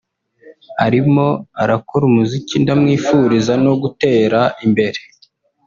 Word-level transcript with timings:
Arimo 0.85 1.27
arakora 1.63 2.03
umuziki 2.07 2.55
ndamwifuriza 2.63 3.53
no 3.65 3.73
gutera 3.81 4.39
imbere 4.65 4.99